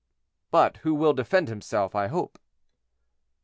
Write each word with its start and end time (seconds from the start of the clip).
"But 0.49 0.77
who 0.77 0.95
will 0.95 1.13
defend 1.13 1.47
himself, 1.47 1.93
I 1.93 2.07
hope." 2.07 2.39